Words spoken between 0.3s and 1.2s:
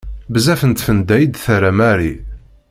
Bezzaf n tfenda